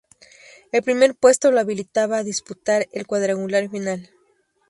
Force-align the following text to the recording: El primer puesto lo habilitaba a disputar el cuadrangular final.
El 0.71 0.81
primer 0.81 1.13
puesto 1.13 1.51
lo 1.51 1.59
habilitaba 1.59 2.17
a 2.17 2.23
disputar 2.23 2.87
el 2.91 3.05
cuadrangular 3.05 3.69
final. 3.69 4.09